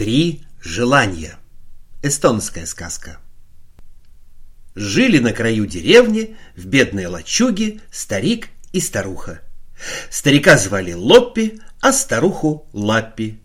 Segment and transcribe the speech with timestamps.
[0.00, 1.36] Три желания.
[2.02, 3.18] Эстонская сказка.
[4.74, 9.42] Жили на краю деревни, в бедной лачуге, старик и старуха.
[10.08, 13.40] Старика звали Лоппи, а старуху Лаппи.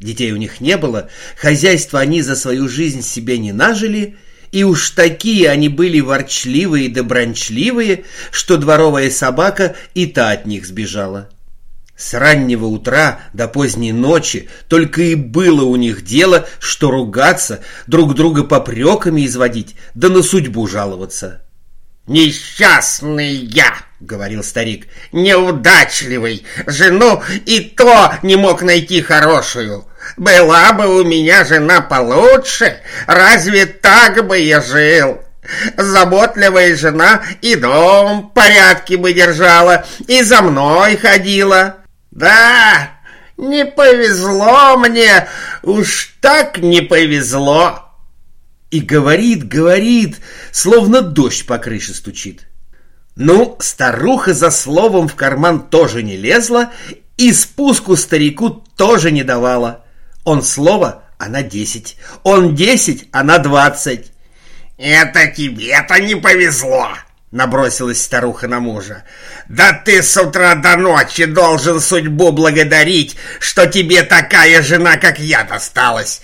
[0.00, 4.16] Детей у них не было, хозяйство они за свою жизнь себе не нажили,
[4.50, 10.66] и уж такие они были ворчливые да брончливые, что дворовая собака и та от них
[10.66, 11.30] сбежала.
[11.96, 18.14] С раннего утра до поздней ночи только и было у них дело, что ругаться, друг
[18.14, 21.42] друга попреками изводить, да на судьбу жаловаться.
[22.06, 24.88] «Несчастный я!»— говорил старик.
[25.12, 26.44] «Неудачливый!
[26.66, 29.86] Жену и то не мог найти хорошую!
[30.18, 35.20] Была бы у меня жена получше, разве так бы я жил?»
[35.76, 41.83] Заботливая жена и дом порядки бы держала, и за мной ходила.
[42.14, 42.92] Да,
[43.36, 45.28] не повезло мне,
[45.62, 47.90] уж так не повезло.
[48.70, 50.20] И говорит, говорит,
[50.52, 52.46] словно дождь по крыше стучит.
[53.16, 56.72] Ну, старуха за словом в карман тоже не лезла
[57.16, 59.84] и спуску старику тоже не давала.
[60.24, 61.96] Он слово, она десять.
[62.22, 64.12] Он десять, она двадцать.
[64.76, 66.88] «Это тебе-то не повезло!»
[67.34, 69.02] Набросилась старуха на мужа.
[69.48, 75.42] «Да ты с утра до ночи должен судьбу благодарить, что тебе такая жена, как я,
[75.42, 76.22] досталась.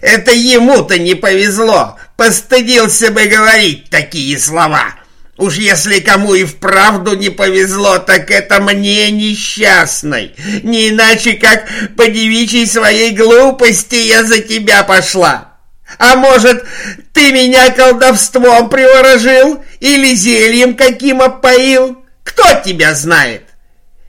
[0.00, 4.94] Это ему-то не повезло, постыдился бы говорить такие слова.
[5.36, 10.34] Уж если кому и вправду не повезло, так это мне несчастной.
[10.62, 15.47] Не иначе, как по девичьей своей глупости я за тебя пошла».
[15.96, 16.64] А может,
[17.12, 22.04] ты меня колдовством приворожил или зельем каким опоил?
[22.24, 23.44] Кто тебя знает?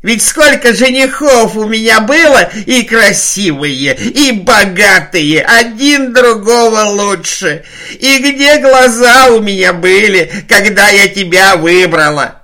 [0.02, 7.66] Ведь сколько женихов у меня было, и красивые, и богатые, один другого лучше.
[8.00, 12.39] И где глаза у меня были, когда я тебя выбрала?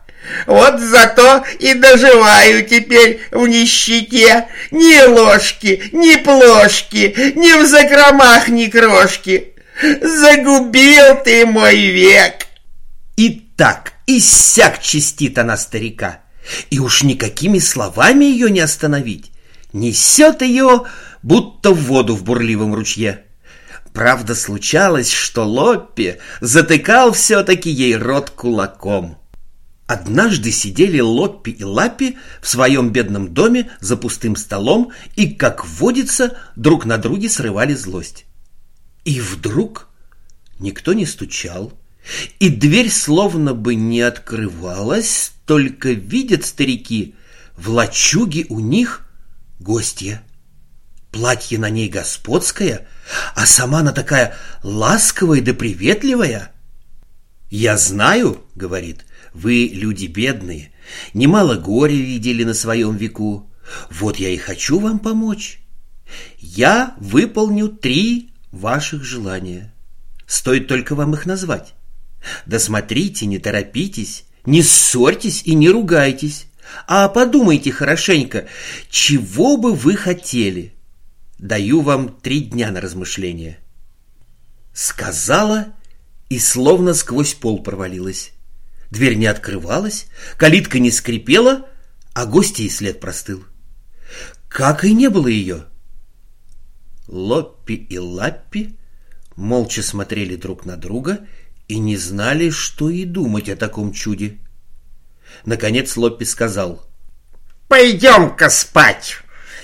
[0.47, 4.47] Вот зато и доживаю теперь в нищете.
[4.71, 9.53] Ни ложки, ни плошки, ни в закромах, ни крошки.
[9.81, 12.47] Загубил ты мой век.
[13.17, 16.21] И так, и сяк чистит она старика.
[16.69, 19.31] И уж никакими словами ее не остановить.
[19.73, 20.83] Несет ее,
[21.23, 23.25] будто в воду в бурливом ручье.
[23.93, 29.17] Правда, случалось, что Лоппи затыкал все-таки ей рот кулаком.
[29.87, 36.37] Однажды сидели Лоппи и Лаппи в своем бедном доме за пустым столом и, как водится,
[36.55, 38.25] друг на друге срывали злость.
[39.03, 39.89] И вдруг
[40.57, 41.71] никто не стучал,
[42.39, 47.13] и дверь словно бы не открывалась, только видят старики,
[47.55, 49.07] в лачуге у них
[49.59, 50.23] гостья.
[51.11, 52.87] Платье на ней господское,
[53.35, 56.51] а сама она такая ласковая да приветливая.
[57.51, 60.71] «Я знаю,— говорит,— вы люди бедные,
[61.13, 63.51] немало горя видели на своем веку.
[63.89, 65.59] Вот я и хочу вам помочь.
[66.39, 69.73] Я выполню три ваших желания.
[70.25, 71.73] Стоит только вам их назвать.
[72.45, 76.47] Да смотрите, не торопитесь, не ссорьтесь и не ругайтесь,
[76.87, 78.47] а подумайте хорошенько,
[78.89, 80.73] чего бы вы хотели.
[81.37, 83.59] Даю вам три дня на размышление.
[84.73, 85.73] Сказала
[86.29, 88.31] и словно сквозь пол провалилась.
[88.95, 90.07] Дверь не открывалась,
[90.37, 91.67] калитка не скрипела,
[92.13, 93.43] а гостя и след простыл.
[94.47, 95.65] Как и не было ее.
[97.09, 98.77] Лоппи и Лаппи
[99.35, 101.27] молча смотрели друг на друга
[101.67, 104.37] и не знали, что и думать о таком чуде.
[105.43, 106.87] Наконец Лоппи сказал.
[107.67, 109.17] «Пойдем-ка спать.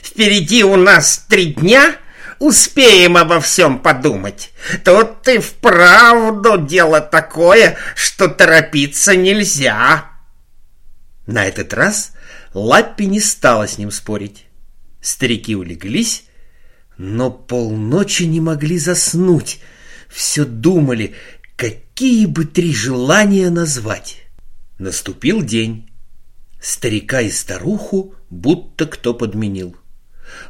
[0.03, 1.95] Впереди у нас три дня,
[2.41, 4.51] успеем обо всем подумать.
[4.83, 10.11] Тут ты вправду дело такое, что торопиться нельзя.
[11.27, 12.13] На этот раз
[12.53, 14.47] Лаппи не стала с ним спорить.
[15.01, 16.25] Старики улеглись,
[16.97, 19.61] но полночи не могли заснуть.
[20.09, 21.13] Все думали,
[21.55, 24.23] какие бы три желания назвать.
[24.79, 25.89] Наступил день.
[26.59, 29.75] Старика и старуху будто кто подменил.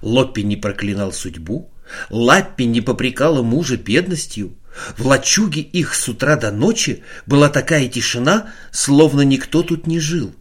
[0.01, 1.70] Лоппи не проклинал судьбу,
[2.10, 4.58] Лаппи не попрекала мужа бедностью.
[4.98, 10.34] В лачуге их с утра до ночи была такая тишина, словно никто тут не жил.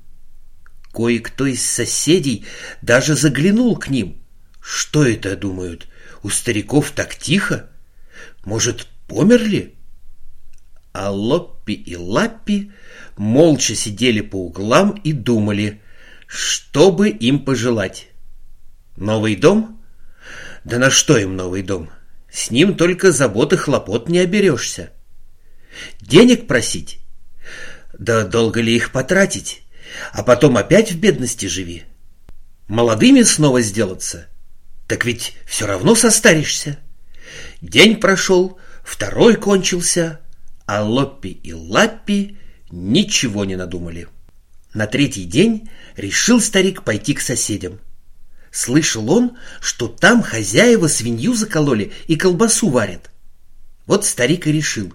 [0.93, 2.45] Кое-кто из соседей
[2.83, 4.23] даже заглянул к ним.
[4.61, 5.89] Что это, думают,
[6.23, 7.71] у стариков так тихо?
[8.45, 9.75] Может, померли?
[10.93, 12.73] А Лоппи и Лаппи
[13.17, 15.81] молча сидели по углам и думали,
[16.27, 18.09] что бы им пожелать.
[18.97, 19.80] Новый дом—
[20.65, 21.91] Да на что им новый дом?
[22.31, 24.91] С ним только забот и хлопот не оберешься.
[26.01, 27.01] Денег просить?
[27.99, 29.63] Да долго ли их потратить?
[30.13, 31.85] А потом опять в бедности живи.
[32.69, 34.29] Молодыми снова сделаться?
[34.87, 36.79] Так ведь все равно состаришься.
[37.61, 40.21] День прошел, второй кончился,
[40.67, 42.39] а Лоппи и Лаппи
[42.71, 44.09] ничего не надумали.
[44.73, 47.81] На третий день решил старик пойти к соседям.
[48.51, 53.11] Слышал он, что там хозяева свинью закололи и колбасу варят.
[53.87, 54.93] Вот старик и решил.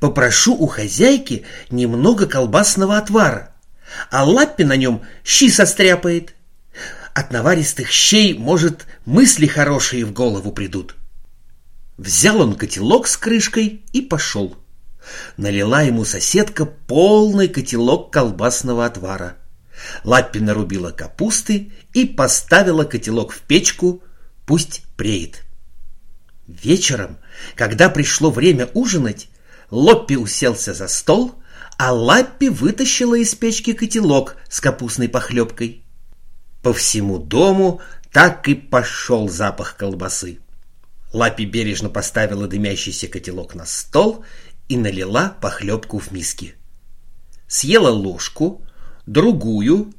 [0.00, 3.54] Попрошу у хозяйки немного колбасного отвара,
[4.10, 6.34] а Лаппи на нем щи состряпает.
[7.14, 10.94] От наваристых щей, может, мысли хорошие в голову придут.
[11.96, 14.56] Взял он котелок с крышкой и пошел.
[15.36, 19.36] Налила ему соседка полный котелок колбасного отвара.
[20.04, 24.02] Лаппи нарубила капусты и поставила котелок в печку,
[24.46, 25.44] пусть преет.
[26.46, 27.18] Вечером,
[27.54, 29.28] когда пришло время ужинать,
[29.70, 31.34] Лоппи уселся за стол,
[31.76, 35.82] а Лаппи вытащила из печки котелок с капустной похлебкой.
[36.62, 37.80] По всему дому
[38.12, 40.38] так и пошел запах колбасы.
[41.12, 44.24] Лаппи бережно поставила дымящийся котелок на стол
[44.68, 46.54] и налила похлебку в миски.
[47.48, 48.65] Съела ложку,
[49.06, 49.92] другую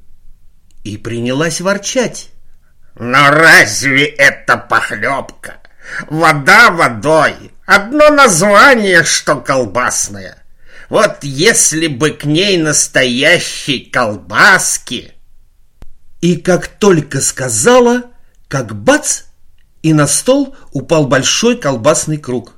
[0.84, 2.30] и принялась ворчать.
[2.96, 5.58] «Но разве это похлебка?
[6.10, 7.34] Вода водой,
[7.66, 10.44] одно название, что колбасное.
[10.90, 15.14] Вот если бы к ней настоящей колбаски...»
[16.20, 18.04] И как только сказала,
[18.48, 19.24] как бац,
[19.84, 22.54] и на стол упал большой колбасный круг.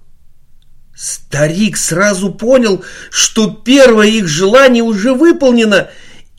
[0.95, 5.89] Старик сразу понял, что первое их желание уже выполнено,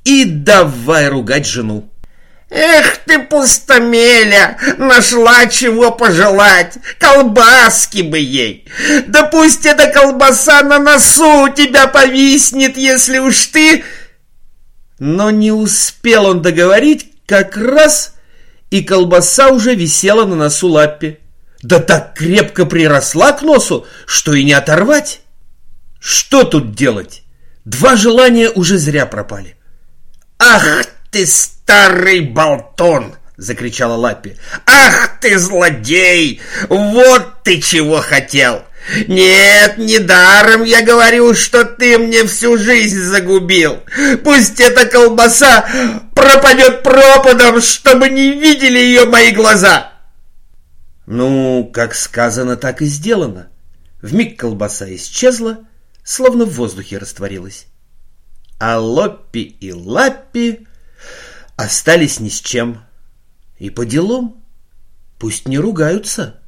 [0.05, 1.91] и давай ругать жену.
[2.51, 8.67] Эх ты, пустомеля, нашла чего пожелать, колбаски бы ей.
[9.07, 13.85] Да пусть эта колбаса на носу у тебя повиснет, если уж ты...
[14.99, 18.15] Но не успел он договорить, как раз
[18.71, 21.21] и колбаса уже висела на носу Лаппи.
[21.63, 25.21] Да так крепко приросла к носу, что и не оторвать.
[26.01, 27.23] Что тут делать?
[27.65, 29.57] Два желания уже зря пропали.
[30.41, 34.37] «Ах ты, старый болтон!»— закричала Лаппи.
[34.65, 36.41] «Ах ты, злодей!
[36.71, 38.65] Вот ты чего хотел!
[39.07, 43.81] Нет, недаром я говорю, что ты мне всю жизнь загубил.
[44.25, 45.69] Пусть эта колбаса
[46.15, 49.93] пропадет пропадом, чтобы не видели ее мои глаза!»
[51.05, 53.51] Ну, как сказано, так и сделано.
[54.01, 55.59] Вмиг колбаса исчезла,
[56.03, 57.67] словно в воздухе растворилась
[58.61, 60.69] а Лоппи и Лаппи
[61.57, 62.85] остались ни с чем.
[63.59, 64.45] И по делам
[65.19, 66.40] пусть не ругаются.